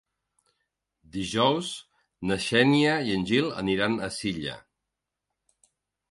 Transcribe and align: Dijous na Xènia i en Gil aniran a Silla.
Dijous 1.17 1.67
na 2.31 2.37
Xènia 2.45 2.95
i 3.09 3.13
en 3.17 3.25
Gil 3.33 3.51
aniran 3.65 3.99
a 4.07 4.09
Silla. 4.17 4.55